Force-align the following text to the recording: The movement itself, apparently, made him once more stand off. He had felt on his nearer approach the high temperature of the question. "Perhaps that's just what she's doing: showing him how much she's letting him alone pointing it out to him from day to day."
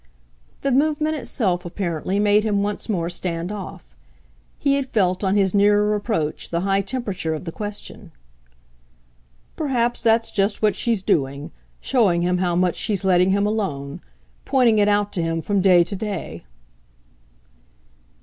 The 0.63 0.71
movement 0.71 1.15
itself, 1.15 1.63
apparently, 1.63 2.17
made 2.17 2.43
him 2.43 2.63
once 2.63 2.89
more 2.89 3.07
stand 3.07 3.51
off. 3.51 3.95
He 4.57 4.73
had 4.73 4.87
felt 4.87 5.23
on 5.23 5.35
his 5.35 5.53
nearer 5.53 5.93
approach 5.93 6.49
the 6.49 6.61
high 6.61 6.81
temperature 6.81 7.35
of 7.35 7.45
the 7.45 7.51
question. 7.51 8.11
"Perhaps 9.55 10.01
that's 10.01 10.31
just 10.31 10.59
what 10.63 10.75
she's 10.75 11.03
doing: 11.03 11.51
showing 11.81 12.23
him 12.23 12.39
how 12.39 12.55
much 12.55 12.77
she's 12.77 13.03
letting 13.05 13.29
him 13.29 13.45
alone 13.45 14.01
pointing 14.43 14.79
it 14.79 14.87
out 14.87 15.13
to 15.13 15.21
him 15.21 15.39
from 15.39 15.61
day 15.61 15.83
to 15.83 15.95
day." 15.95 16.45